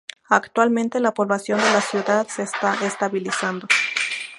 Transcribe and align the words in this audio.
Actualmente, 0.29 0.99
la 0.99 1.13
población 1.13 1.59
de 1.59 1.71
la 1.71 1.79
ciudad 1.79 2.27
se 2.27 2.41
está 2.41 2.73
estabilizando. 2.87 3.67